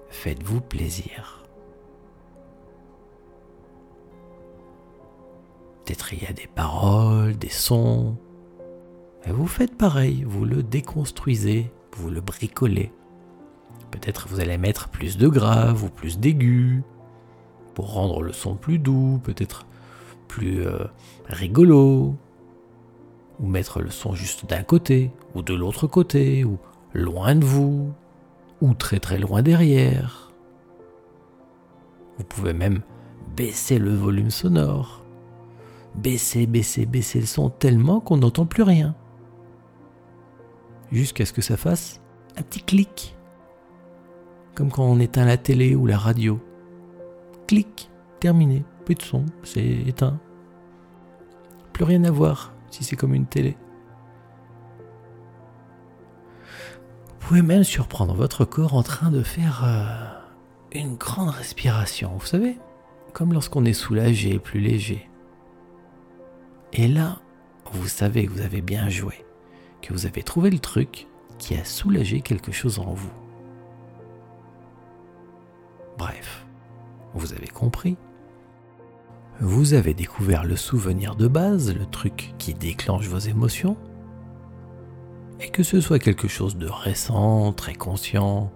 Faites-vous 0.09 0.61
plaisir. 0.61 1.42
Peut-être 5.83 6.13
il 6.13 6.23
y 6.23 6.27
a 6.27 6.33
des 6.33 6.47
paroles, 6.47 7.37
des 7.37 7.49
sons. 7.49 8.15
Et 9.25 9.31
vous 9.31 9.47
faites 9.47 9.77
pareil, 9.77 10.23
vous 10.25 10.45
le 10.45 10.63
déconstruisez, 10.63 11.71
vous 11.97 12.09
le 12.09 12.21
bricolez. 12.21 12.91
Peut-être 13.91 14.27
vous 14.27 14.39
allez 14.39 14.57
mettre 14.57 14.89
plus 14.89 15.17
de 15.17 15.27
grave 15.27 15.83
ou 15.83 15.89
plus 15.89 16.19
d'aigus 16.19 16.81
pour 17.73 17.93
rendre 17.93 18.21
le 18.21 18.33
son 18.33 18.55
plus 18.55 18.79
doux, 18.79 19.19
peut-être 19.23 19.65
plus 20.27 20.65
euh, 20.65 20.85
rigolo, 21.27 22.15
ou 23.39 23.47
mettre 23.47 23.81
le 23.81 23.89
son 23.89 24.13
juste 24.13 24.47
d'un 24.47 24.63
côté, 24.63 25.11
ou 25.35 25.41
de 25.41 25.53
l'autre 25.53 25.87
côté, 25.87 26.43
ou 26.43 26.57
loin 26.93 27.35
de 27.35 27.45
vous, 27.45 27.91
ou 28.61 28.73
très 28.73 28.99
très 28.99 29.17
loin 29.17 29.41
derrière. 29.41 30.31
Vous 32.17 32.23
pouvez 32.23 32.53
même 32.53 32.81
baisser 33.35 33.79
le 33.79 33.93
volume 33.93 34.31
sonore, 34.31 35.02
baisser, 35.95 36.45
baisser, 36.47 36.85
baisser 36.85 37.19
le 37.19 37.25
son 37.25 37.49
tellement 37.49 37.99
qu'on 37.99 38.17
n'entend 38.17 38.45
plus 38.45 38.63
rien, 38.63 38.95
jusqu'à 40.91 41.25
ce 41.25 41.33
que 41.33 41.41
ça 41.41 41.57
fasse 41.57 41.99
un 42.37 42.41
petit 42.41 42.61
clic, 42.61 43.15
comme 44.55 44.71
quand 44.71 44.85
on 44.85 44.99
éteint 44.99 45.25
la 45.25 45.37
télé 45.37 45.75
ou 45.75 45.85
la 45.85 45.97
radio. 45.97 46.39
Clic, 47.47 47.89
terminé, 48.19 48.63
plus 48.85 48.95
de 48.95 49.01
son, 49.01 49.25
c'est 49.43 49.63
éteint. 49.63 50.19
Plus 51.73 51.83
rien 51.83 52.03
à 52.03 52.11
voir 52.11 52.53
si 52.69 52.83
c'est 52.83 52.95
comme 52.95 53.13
une 53.13 53.25
télé. 53.25 53.57
Vous 57.19 57.27
pouvez 57.27 57.41
même 57.41 57.63
surprendre 57.63 58.13
votre 58.15 58.45
corps 58.45 58.73
en 58.73 58.83
train 58.83 59.09
de 59.09 59.23
faire 59.23 59.63
euh, 59.65 60.79
une 60.79 60.95
grande 60.95 61.29
respiration, 61.29 62.11
vous 62.17 62.25
savez, 62.25 62.57
comme 63.13 63.33
lorsqu'on 63.33 63.65
est 63.65 63.73
soulagé, 63.73 64.39
plus 64.39 64.59
léger. 64.59 65.09
Et 66.73 66.87
là, 66.87 67.19
vous 67.71 67.87
savez 67.87 68.25
que 68.25 68.31
vous 68.31 68.41
avez 68.41 68.61
bien 68.61 68.89
joué, 68.89 69.25
que 69.81 69.93
vous 69.93 70.07
avez 70.07 70.23
trouvé 70.23 70.49
le 70.49 70.57
truc 70.59 71.07
qui 71.37 71.55
a 71.55 71.63
soulagé 71.63 72.21
quelque 72.21 72.51
chose 72.51 72.79
en 72.79 72.93
vous. 72.93 73.11
Bref, 75.97 76.45
vous 77.13 77.33
avez 77.33 77.47
compris. 77.47 77.95
Vous 79.39 79.73
avez 79.75 79.93
découvert 79.93 80.43
le 80.43 80.55
souvenir 80.55 81.15
de 81.15 81.27
base, 81.27 81.73
le 81.73 81.85
truc 81.85 82.33
qui 82.39 82.53
déclenche 82.53 83.07
vos 83.07 83.19
émotions. 83.19 83.77
Et 85.39 85.49
que 85.49 85.63
ce 85.63 85.79
soit 85.79 85.99
quelque 85.99 86.27
chose 86.27 86.57
de 86.57 86.67
récent, 86.67 87.53
très 87.53 87.73
conscient, 87.75 88.51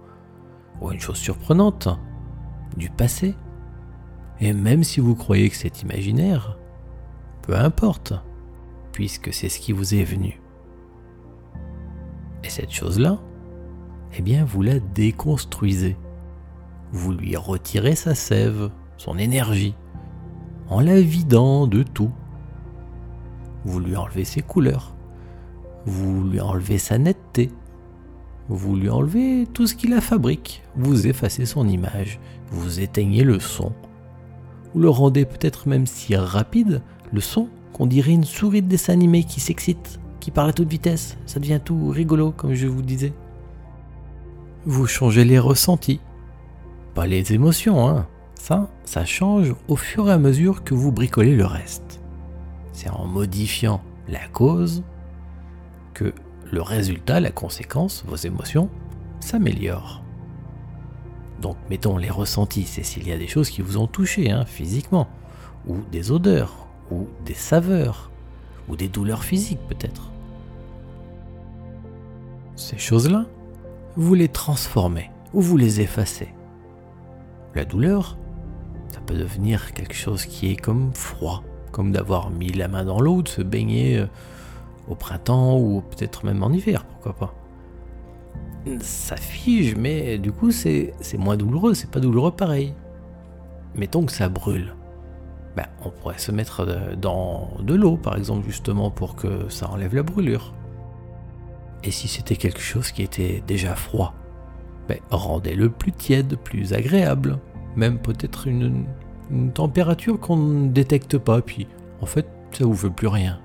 ou 0.80 0.90
une 0.90 1.00
chose 1.00 1.18
surprenante, 1.18 1.88
du 2.76 2.90
passé. 2.90 3.34
Et 4.40 4.52
même 4.52 4.82
si 4.82 5.00
vous 5.00 5.14
croyez 5.14 5.50
que 5.50 5.56
c'est 5.56 5.82
imaginaire, 5.82 6.58
peu 7.48 7.56
importe, 7.56 8.12
puisque 8.92 9.32
c'est 9.32 9.48
ce 9.48 9.58
qui 9.58 9.72
vous 9.72 9.94
est 9.94 10.04
venu. 10.04 10.38
Et 12.44 12.50
cette 12.50 12.70
chose-là, 12.70 13.18
eh 14.16 14.20
bien, 14.20 14.44
vous 14.44 14.60
la 14.60 14.80
déconstruisez. 14.80 15.96
Vous 16.92 17.12
lui 17.12 17.36
retirez 17.36 17.94
sa 17.94 18.14
sève, 18.14 18.70
son 18.98 19.16
énergie, 19.16 19.74
en 20.68 20.80
la 20.80 21.00
vidant 21.00 21.66
de 21.66 21.82
tout. 21.82 22.12
Vous 23.64 23.80
lui 23.80 23.96
enlevez 23.96 24.24
ses 24.24 24.42
couleurs, 24.42 24.94
vous 25.86 26.24
lui 26.24 26.42
enlevez 26.42 26.76
sa 26.76 26.98
netteté, 26.98 27.50
vous 28.50 28.76
lui 28.76 28.90
enlevez 28.90 29.46
tout 29.54 29.66
ce 29.66 29.74
qui 29.74 29.88
la 29.88 30.02
fabrique, 30.02 30.62
vous 30.76 31.06
effacez 31.06 31.46
son 31.46 31.66
image, 31.66 32.20
vous 32.50 32.80
éteignez 32.80 33.24
le 33.24 33.40
son, 33.40 33.72
vous 34.74 34.80
le 34.80 34.90
rendez 34.90 35.24
peut-être 35.24 35.68
même 35.68 35.86
si 35.86 36.14
rapide, 36.16 36.82
le 37.12 37.20
son, 37.20 37.48
qu'on 37.72 37.86
dirait 37.86 38.12
une 38.12 38.24
souris 38.24 38.62
de 38.62 38.68
dessin 38.68 38.92
animé 38.92 39.24
qui 39.24 39.40
s'excite, 39.40 40.00
qui 40.20 40.30
parle 40.30 40.50
à 40.50 40.52
toute 40.52 40.68
vitesse, 40.68 41.16
ça 41.26 41.40
devient 41.40 41.60
tout 41.64 41.88
rigolo 41.90 42.32
comme 42.32 42.54
je 42.54 42.66
vous 42.66 42.82
disais. 42.82 43.12
Vous 44.66 44.86
changez 44.86 45.24
les 45.24 45.38
ressentis, 45.38 46.00
pas 46.94 47.06
les 47.06 47.32
émotions, 47.32 47.88
hein. 47.88 48.06
Ça, 48.34 48.68
ça 48.84 49.04
change 49.04 49.54
au 49.66 49.76
fur 49.76 50.08
et 50.08 50.12
à 50.12 50.18
mesure 50.18 50.62
que 50.62 50.74
vous 50.74 50.92
bricolez 50.92 51.34
le 51.34 51.44
reste. 51.44 52.00
C'est 52.72 52.88
en 52.88 53.04
modifiant 53.04 53.82
la 54.08 54.26
cause 54.28 54.84
que 55.92 56.14
le 56.50 56.62
résultat, 56.62 57.20
la 57.20 57.30
conséquence, 57.30 58.04
vos 58.06 58.16
émotions, 58.16 58.70
s'améliorent. 59.20 60.02
Donc 61.40 61.56
mettons 61.70 61.96
les 61.96 62.10
ressentis, 62.10 62.64
c'est 62.64 62.82
s'il 62.82 63.06
y 63.06 63.12
a 63.12 63.18
des 63.18 63.28
choses 63.28 63.50
qui 63.50 63.62
vous 63.62 63.78
ont 63.78 63.86
touché 63.86 64.30
hein, 64.30 64.44
physiquement, 64.44 65.08
ou 65.66 65.76
des 65.92 66.10
odeurs, 66.10 66.66
ou 66.90 67.06
des 67.24 67.34
saveurs, 67.34 68.10
ou 68.68 68.76
des 68.76 68.88
douleurs 68.88 69.24
physiques 69.24 69.60
peut-être. 69.68 70.10
Ces 72.56 72.78
choses-là, 72.78 73.26
vous 73.96 74.14
les 74.14 74.28
transformez, 74.28 75.10
ou 75.32 75.40
vous 75.40 75.56
les 75.56 75.80
effacez. 75.80 76.28
La 77.54 77.64
douleur, 77.64 78.16
ça 78.90 79.00
peut 79.00 79.14
devenir 79.14 79.74
quelque 79.74 79.94
chose 79.94 80.24
qui 80.24 80.50
est 80.50 80.56
comme 80.56 80.92
froid, 80.92 81.42
comme 81.70 81.92
d'avoir 81.92 82.30
mis 82.30 82.52
la 82.52 82.68
main 82.68 82.84
dans 82.84 83.00
l'eau, 83.00 83.22
de 83.22 83.28
se 83.28 83.42
baigner 83.42 83.98
euh, 83.98 84.06
au 84.88 84.94
printemps 84.94 85.58
ou 85.58 85.82
peut-être 85.82 86.24
même 86.24 86.42
en 86.42 86.50
hiver, 86.50 86.84
pourquoi 86.84 87.14
pas. 87.14 87.34
Ça 88.80 89.16
fige, 89.16 89.74
mais 89.76 90.18
du 90.18 90.32
coup 90.32 90.50
c'est 90.50 90.92
moins 91.18 91.36
douloureux, 91.36 91.74
c'est 91.74 91.90
pas 91.90 92.00
douloureux 92.00 92.32
pareil. 92.32 92.74
Mettons 93.74 94.04
que 94.04 94.12
ça 94.12 94.28
brûle. 94.28 94.74
Ben, 95.56 95.66
on 95.84 95.90
pourrait 95.90 96.18
se 96.18 96.30
mettre 96.30 96.96
dans 96.96 97.50
de 97.60 97.74
l'eau 97.74 97.96
par 97.96 98.16
exemple 98.16 98.46
justement 98.46 98.90
pour 98.90 99.16
que 99.16 99.48
ça 99.48 99.70
enlève 99.70 99.94
la 99.94 100.02
brûlure. 100.02 100.54
Et 101.84 101.90
si 101.90 102.08
c'était 102.08 102.36
quelque 102.36 102.60
chose 102.60 102.90
qui 102.90 103.02
était 103.02 103.42
déjà 103.46 103.74
froid, 103.74 104.14
ben, 104.88 104.98
rendez-le 105.10 105.70
plus 105.70 105.92
tiède, 105.92 106.36
plus 106.36 106.72
agréable 106.72 107.38
même 107.78 107.98
peut-être 107.98 108.46
une, 108.48 108.84
température 109.52 110.18
qu'on 110.18 110.36
ne 110.36 110.68
détecte 110.68 111.18
pas, 111.18 111.42
puis 111.42 111.66
en 112.00 112.06
fait, 112.06 112.26
ça 112.52 112.64
vous 112.64 112.74
fait 112.74 112.90
plus 112.90 113.08
rien. 113.08 113.38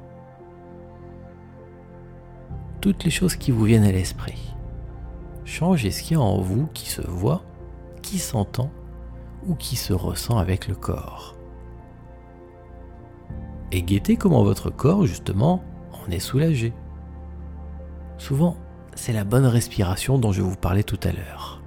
Toutes 2.79 3.03
les 3.03 3.11
choses 3.11 3.35
qui 3.35 3.51
vous 3.51 3.65
viennent 3.65 3.83
à 3.83 3.91
l'esprit. 3.91 4.52
Changez 5.53 5.91
ce 5.91 6.01
qu'il 6.01 6.17
y 6.17 6.19
a 6.19 6.23
en 6.23 6.41
vous 6.41 6.65
qui 6.73 6.89
se 6.89 7.03
voit, 7.03 7.43
qui 8.01 8.17
s'entend 8.17 8.71
ou 9.45 9.53
qui 9.53 9.75
se 9.75 9.93
ressent 9.93 10.39
avec 10.39 10.67
le 10.67 10.73
corps. 10.73 11.35
Et 13.71 13.83
guettez 13.83 14.15
comment 14.15 14.43
votre 14.43 14.71
corps, 14.71 15.05
justement, 15.05 15.63
en 15.91 16.09
est 16.09 16.17
soulagé. 16.17 16.73
Souvent, 18.17 18.57
c'est 18.95 19.13
la 19.13 19.25
bonne 19.25 19.45
respiration 19.45 20.17
dont 20.17 20.31
je 20.31 20.41
vous 20.41 20.55
parlais 20.55 20.81
tout 20.81 20.99
à 21.03 21.11
l'heure. 21.11 21.61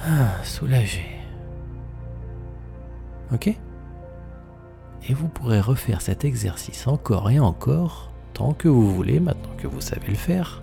Ah, 0.00 0.42
soulagé. 0.42 1.04
Ok? 3.30 3.48
Et 5.06 5.12
vous 5.12 5.28
pourrez 5.28 5.60
refaire 5.60 6.00
cet 6.00 6.24
exercice 6.24 6.86
encore 6.86 7.28
et 7.28 7.40
encore, 7.40 8.10
tant 8.32 8.54
que 8.54 8.68
vous 8.68 8.94
voulez, 8.94 9.20
maintenant 9.20 9.54
que 9.58 9.66
vous 9.66 9.82
savez 9.82 10.08
le 10.08 10.14
faire, 10.14 10.62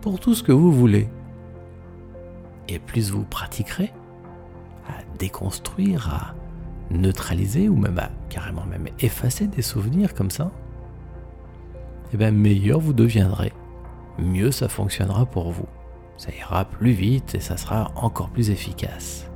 pour 0.00 0.20
tout 0.20 0.34
ce 0.34 0.42
que 0.42 0.52
vous 0.52 0.72
voulez. 0.72 1.08
Et 2.68 2.78
plus 2.78 3.10
vous 3.10 3.24
pratiquerez 3.24 3.92
à 4.88 5.02
déconstruire, 5.18 6.08
à 6.12 6.34
neutraliser 6.94 7.68
ou 7.68 7.76
même 7.76 7.98
à 7.98 8.10
carrément 8.28 8.64
même 8.64 8.88
effacer 9.00 9.46
des 9.46 9.62
souvenirs 9.62 10.14
comme 10.14 10.30
ça, 10.30 10.50
et 12.06 12.14
eh 12.14 12.16
bien 12.16 12.30
meilleur 12.30 12.80
vous 12.80 12.94
deviendrez, 12.94 13.52
mieux 14.18 14.50
ça 14.50 14.68
fonctionnera 14.68 15.26
pour 15.26 15.50
vous 15.50 15.66
ça 16.18 16.30
ira 16.34 16.64
plus 16.64 16.90
vite 16.90 17.36
et 17.36 17.40
ça 17.40 17.56
sera 17.56 17.92
encore 17.94 18.28
plus 18.28 18.50
efficace. 18.50 19.30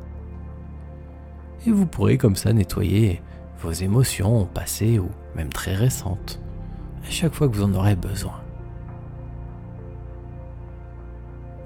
Et 1.64 1.70
vous 1.70 1.86
pourrez 1.86 2.18
comme 2.18 2.34
ça 2.34 2.52
nettoyer 2.52 3.22
vos 3.60 3.70
émotions 3.70 4.44
passées 4.46 4.98
ou 4.98 5.08
même 5.36 5.48
très 5.48 5.74
récentes, 5.74 6.40
à 7.06 7.10
chaque 7.10 7.34
fois 7.34 7.48
que 7.48 7.54
vous 7.54 7.62
en 7.62 7.74
aurez 7.74 7.94
besoin. 7.94 8.41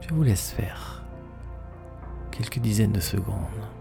Je 0.09 0.15
vous 0.15 0.23
laisse 0.23 0.53
faire 0.53 1.03
quelques 2.31 2.61
dizaines 2.61 2.93
de 2.93 3.01
secondes. 3.01 3.76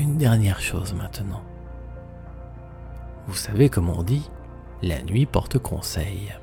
Une 0.00 0.16
dernière 0.16 0.62
chose 0.62 0.94
maintenant. 0.94 1.42
Vous 3.26 3.34
savez 3.34 3.68
comme 3.68 3.90
on 3.90 4.02
dit, 4.02 4.30
la 4.80 5.02
nuit 5.02 5.26
porte 5.26 5.58
conseil. 5.58 6.34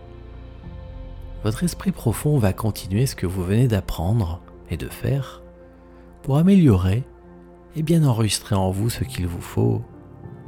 Votre 1.44 1.64
esprit 1.64 1.92
profond 1.92 2.38
va 2.38 2.54
continuer 2.54 3.08
ce 3.08 3.16
que 3.16 3.26
vous 3.26 3.44
venez 3.44 3.68
d'apprendre 3.68 4.42
et 4.70 4.78
de 4.78 4.88
faire 4.88 5.42
pour 6.22 6.38
améliorer 6.38 7.04
et 7.76 7.82
bien 7.82 8.06
enregistrer 8.06 8.54
en 8.54 8.70
vous 8.70 8.92
ce 8.92 9.04
qu'il 9.04 9.26
vous 9.26 9.42
faut 9.42 9.82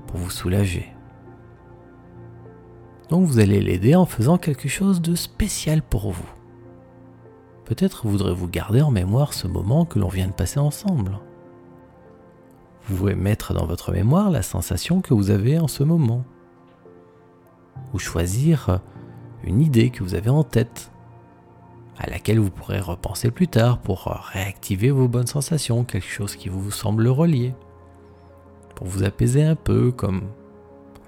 pour 0.06 0.20
vous 0.20 0.30
soulager. 0.30 0.94
Donc 3.10 3.26
vous 3.26 3.40
allez 3.40 3.60
l'aider 3.60 3.96
en 3.96 4.06
faisant 4.06 4.38
quelque 4.38 4.70
chose 4.70 5.02
de 5.02 5.16
spécial 5.16 5.82
pour 5.82 6.12
vous. 6.12 6.30
Peut-être 7.66 8.06
voudrez-vous 8.06 8.48
garder 8.48 8.84
en 8.84 8.92
mémoire 8.92 9.34
ce 9.34 9.48
moment 9.48 9.86
que 9.86 9.98
l'on 9.98 10.10
vient 10.10 10.28
de 10.28 10.32
passer 10.32 10.60
ensemble. 10.60 11.20
Vous 12.90 12.98
pouvez 12.98 13.16
mettre 13.16 13.54
dans 13.54 13.68
votre 13.68 13.92
mémoire 13.92 14.32
la 14.32 14.42
sensation 14.42 15.02
que 15.02 15.14
vous 15.14 15.30
avez 15.30 15.60
en 15.60 15.68
ce 15.68 15.84
moment. 15.84 16.24
Ou 17.94 18.00
choisir 18.00 18.80
une 19.44 19.62
idée 19.62 19.92
que 19.92 20.04
vous 20.04 20.16
avez 20.16 20.30
en 20.30 20.44
tête, 20.44 20.92
à 21.98 22.10
laquelle 22.10 22.40
vous 22.40 22.50
pourrez 22.50 22.80
repenser 22.80 23.30
plus 23.30 23.48
tard 23.48 23.78
pour 23.80 24.06
réactiver 24.34 24.90
vos 24.90 25.08
bonnes 25.08 25.28
sensations, 25.28 25.84
quelque 25.84 26.08
chose 26.08 26.36
qui 26.36 26.50
vous 26.50 26.72
semble 26.72 27.08
relier, 27.08 27.54
pour 28.76 28.88
vous 28.88 29.04
apaiser 29.04 29.44
un 29.44 29.56
peu 29.56 29.92
comme 29.92 30.24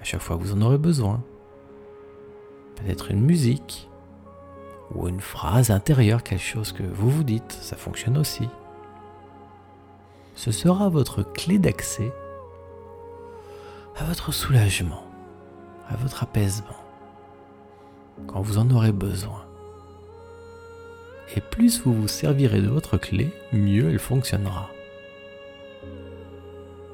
à 0.01 0.03
chaque 0.03 0.21
fois 0.21 0.37
que 0.37 0.43
vous 0.43 0.53
en 0.53 0.61
aurez 0.61 0.77
besoin. 0.77 1.23
Peut-être 2.75 3.09
une 3.09 3.21
musique, 3.21 3.89
ou 4.93 5.07
une 5.07 5.21
phrase 5.21 5.71
intérieure, 5.71 6.21
quelque 6.23 6.43
chose 6.43 6.73
que 6.73 6.83
vous 6.83 7.09
vous 7.09 7.23
dites, 7.23 7.51
ça 7.51 7.75
fonctionne 7.75 8.17
aussi. 8.17 8.47
Ce 10.43 10.49
sera 10.49 10.89
votre 10.89 11.21
clé 11.21 11.59
d'accès 11.59 12.11
à 13.95 14.03
votre 14.05 14.31
soulagement, 14.31 15.03
à 15.87 15.95
votre 15.97 16.23
apaisement, 16.23 16.81
quand 18.25 18.41
vous 18.41 18.57
en 18.57 18.71
aurez 18.71 18.91
besoin. 18.91 19.45
Et 21.35 21.41
plus 21.41 21.83
vous 21.83 21.93
vous 21.93 22.07
servirez 22.07 22.59
de 22.59 22.69
votre 22.69 22.97
clé, 22.97 23.31
mieux 23.53 23.91
elle 23.91 23.99
fonctionnera. 23.99 24.71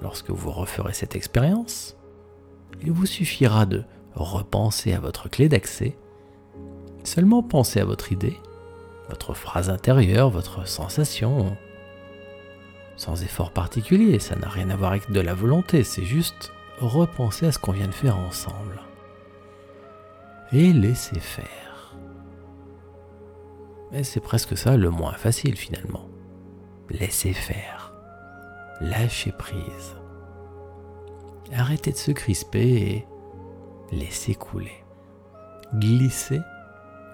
Lorsque 0.02 0.30
vous 0.30 0.52
referez 0.52 0.92
cette 0.92 1.16
expérience, 1.16 1.96
il 2.82 2.92
vous 2.92 3.06
suffira 3.06 3.66
de 3.66 3.86
repenser 4.14 4.92
à 4.92 5.00
votre 5.00 5.30
clé 5.30 5.48
d'accès 5.48 5.98
Seulement 7.06 7.44
pensez 7.44 7.80
à 7.80 7.86
votre 7.86 8.12
idée, 8.12 8.36
votre 9.08 9.34
phrase 9.34 9.70
intérieure, 9.70 10.32
votre 10.32 10.68
sensation. 10.68 11.56
Sans 12.98 13.24
effort 13.24 13.52
particulier, 13.52 14.18
ça 14.18 14.36
n'a 14.36 14.50
rien 14.50 14.72
à 14.72 14.76
voir 14.76 14.92
avec 14.92 15.12
de 15.12 15.22
la 15.22 15.36
volonté, 15.36 15.84
c'est 15.84 16.04
juste 16.04 16.52
repenser 16.80 17.46
à 17.46 17.52
ce 17.52 17.60
qu'on 17.60 17.72
vient 17.72 17.88
de 17.88 17.94
faire 17.94 18.18
ensemble. 18.18 18.82
Et 20.52 20.74
laisser 20.74 21.20
faire. 21.20 21.96
Mais 23.92 24.04
c'est 24.04 24.20
presque 24.20 24.58
ça 24.58 24.78
le 24.78 24.90
moins 24.90 25.14
facile 25.14 25.56
finalement. 25.56 26.10
Laisser 26.90 27.34
faire. 27.34 27.94
Lâcher 28.82 29.32
prise. 29.32 29.96
Arrêtez 31.54 31.92
de 31.92 31.98
se 31.98 32.12
crisper 32.12 32.82
et 32.82 33.08
laisser 33.92 34.34
couler. 34.34 34.84
Glisser 35.76 36.42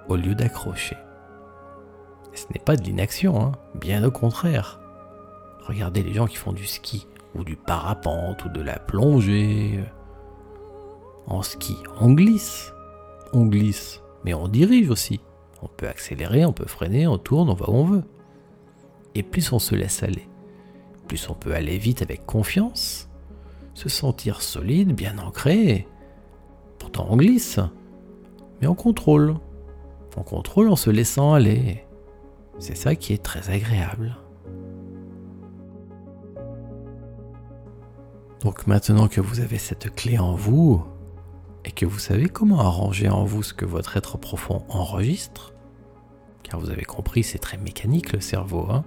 au 0.07 0.15
lieu 0.15 0.33
d'accrocher. 0.33 0.97
Ce 2.33 2.45
n'est 2.53 2.63
pas 2.63 2.75
de 2.75 2.83
l'inaction, 2.83 3.41
hein. 3.41 3.51
bien 3.75 4.03
au 4.03 4.11
contraire. 4.11 4.79
Regardez 5.67 6.03
les 6.03 6.13
gens 6.13 6.27
qui 6.27 6.35
font 6.35 6.53
du 6.53 6.65
ski, 6.65 7.07
ou 7.35 7.43
du 7.43 7.55
parapente, 7.55 8.45
ou 8.45 8.49
de 8.49 8.61
la 8.61 8.79
plongée. 8.79 9.79
En 11.27 11.41
ski, 11.41 11.77
on 11.99 12.13
glisse. 12.13 12.73
On 13.33 13.47
glisse, 13.47 14.01
mais 14.25 14.33
on 14.33 14.47
dirige 14.47 14.89
aussi. 14.89 15.19
On 15.63 15.67
peut 15.67 15.87
accélérer, 15.87 16.45
on 16.45 16.53
peut 16.53 16.67
freiner, 16.67 17.07
on 17.07 17.17
tourne, 17.17 17.49
on 17.49 17.55
va 17.55 17.69
où 17.69 17.73
on 17.73 17.85
veut. 17.85 18.03
Et 19.15 19.23
plus 19.23 19.51
on 19.53 19.59
se 19.59 19.73
laisse 19.75 20.03
aller, 20.03 20.27
plus 21.07 21.29
on 21.29 21.33
peut 21.33 21.53
aller 21.53 21.77
vite 21.77 22.01
avec 22.01 22.25
confiance, 22.25 23.09
se 23.73 23.89
sentir 23.89 24.41
solide, 24.41 24.93
bien 24.93 25.17
ancré. 25.19 25.87
Pourtant 26.79 27.07
on 27.09 27.17
glisse, 27.17 27.59
mais 28.61 28.67
on 28.67 28.75
contrôle, 28.75 29.35
on 30.17 30.23
contrôle 30.23 30.69
en 30.69 30.75
se 30.75 30.89
laissant 30.89 31.33
aller. 31.33 31.85
C'est 32.59 32.77
ça 32.77 32.95
qui 32.95 33.13
est 33.13 33.23
très 33.23 33.49
agréable. 33.49 34.15
Donc 38.43 38.67
maintenant 38.67 39.07
que 39.07 39.21
vous 39.21 39.39
avez 39.39 39.57
cette 39.57 39.95
clé 39.95 40.19
en 40.19 40.35
vous 40.35 40.83
et 41.63 41.71
que 41.71 41.85
vous 41.85 41.99
savez 41.99 42.27
comment 42.27 42.59
arranger 42.59 43.07
en 43.07 43.23
vous 43.23 43.41
ce 43.41 43.53
que 43.53 43.63
votre 43.63 43.95
être 43.95 44.17
profond 44.17 44.65
enregistre, 44.67 45.53
car 46.43 46.59
vous 46.59 46.69
avez 46.69 46.83
compris, 46.83 47.23
c'est 47.23 47.39
très 47.39 47.57
mécanique 47.57 48.11
le 48.11 48.19
cerveau, 48.19 48.67
hein 48.69 48.83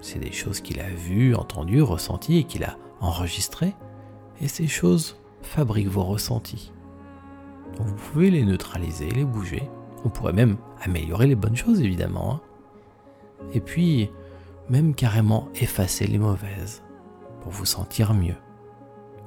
c'est 0.00 0.20
des 0.20 0.32
choses 0.32 0.60
qu'il 0.60 0.80
a 0.80 0.88
vues, 0.88 1.34
entendues, 1.34 1.82
ressenties 1.82 2.38
et 2.38 2.44
qu'il 2.44 2.62
a 2.62 2.76
enregistrées, 3.00 3.74
et 4.40 4.46
ces 4.46 4.68
choses 4.68 5.16
fabriquent 5.42 5.88
vos 5.88 6.04
ressentis. 6.04 6.72
Vous 7.80 7.94
pouvez 7.94 8.30
les 8.30 8.44
neutraliser, 8.44 9.10
les 9.10 9.24
bouger, 9.24 9.68
on 10.04 10.08
pourrait 10.08 10.32
même 10.32 10.56
améliorer 10.80 11.26
les 11.26 11.36
bonnes 11.36 11.56
choses, 11.56 11.80
évidemment. 11.80 12.34
Hein. 12.34 12.40
Et 13.54 13.60
puis, 13.60 14.10
même 14.68 14.94
carrément 14.94 15.48
effacer 15.54 16.06
les 16.06 16.18
mauvaises, 16.18 16.82
pour 17.40 17.52
vous 17.52 17.64
sentir 17.64 18.14
mieux, 18.14 18.36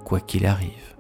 quoi 0.06 0.22
qu'il 0.22 0.46
arrive, 0.46 0.96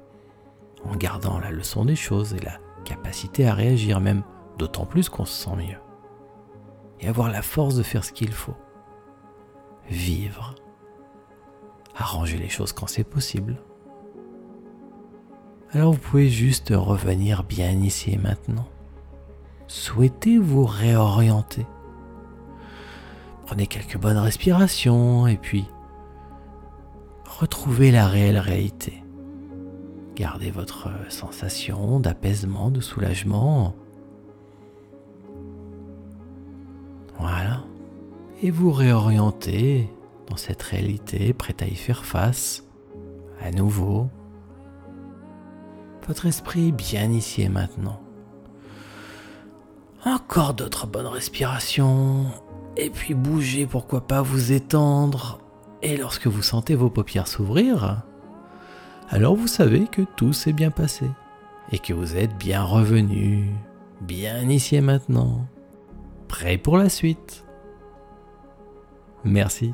en 0.84 0.96
gardant 0.96 1.39
la 1.39 1.52
leçon 1.52 1.86
des 1.86 1.96
choses 1.96 2.34
et 2.34 2.39
la 2.39 2.58
capacité 2.84 3.48
à 3.48 3.54
réagir 3.54 4.02
même, 4.02 4.24
d'autant 4.58 4.86
plus 4.86 5.08
qu'on 5.08 5.24
se 5.24 5.46
sent 5.46 5.56
mieux. 5.56 5.80
Et 7.00 7.08
avoir 7.08 7.30
la 7.30 7.41
force 7.41 7.76
de 7.76 7.84
faire 7.84 8.04
ce 8.04 8.12
qu'il 8.12 8.34
faut. 8.34 8.56
Vivre. 9.89 10.56
Arranger 11.96 12.38
les 12.38 12.50
choses 12.50 12.74
quand 12.74 12.88
c'est 12.88 13.06
possible. 13.06 13.58
Alors 15.72 15.94
vous 15.94 16.00
pouvez 16.00 16.30
juste 16.30 16.74
revenir 16.76 17.44
bien 17.44 17.72
ici 17.72 18.12
et 18.12 18.18
maintenant 18.18 18.68
souhaitez 19.68 20.38
vous 20.38 20.65
réorienter. 20.65 21.65
Prenez 23.46 23.68
quelques 23.68 23.98
bonnes 23.98 24.18
respirations 24.18 25.28
et 25.28 25.38
puis 25.38 25.65
retrouvez 27.39 27.91
la 27.91 28.08
réelle 28.08 28.38
réalité. 28.38 29.04
Gardez 30.15 30.52
votre 30.52 30.89
sensation 31.10 32.00
d'apaisement, 32.00 32.71
de 32.71 32.80
soulagement. 32.80 33.76
Voilà. 37.19 37.63
Et 38.41 38.52
vous 38.52 38.71
réorientez 38.71 39.89
dans 40.30 40.38
cette 40.38 40.63
réalité, 40.63 41.34
prête 41.34 41.62
à 41.62 41.67
y 41.67 41.76
faire 41.76 42.06
face, 42.06 42.63
à 43.41 43.52
nouveau. 43.52 44.08
Votre 46.08 46.28
esprit 46.28 46.71
bien 46.71 47.12
ici 47.12 47.41
et 47.41 47.50
maintenant. 47.50 48.00
Encore 50.06 50.54
d'autres 50.54 50.88
bonnes 50.88 51.08
respirations. 51.08 52.26
Et 52.78 52.89
puis 52.89 53.13
bougez, 53.13 53.65
pourquoi 53.65 54.02
pas 54.02 54.21
vous 54.21 54.52
étendre. 54.52 55.39
Et 55.81 55.97
lorsque 55.97 56.27
vous 56.27 56.41
sentez 56.41 56.75
vos 56.75 56.89
paupières 56.89 57.27
s'ouvrir, 57.27 58.03
alors 59.09 59.35
vous 59.35 59.47
savez 59.47 59.88
que 59.88 60.01
tout 60.15 60.33
s'est 60.33 60.53
bien 60.53 60.71
passé. 60.71 61.05
Et 61.71 61.79
que 61.79 61.93
vous 61.93 62.15
êtes 62.15 62.38
bien 62.38 62.63
revenu, 62.63 63.49
bien 64.01 64.49
ici 64.49 64.75
et 64.75 64.81
maintenant, 64.81 65.47
prêt 66.27 66.57
pour 66.57 66.77
la 66.77 66.89
suite. 66.89 67.45
Merci. 69.23 69.73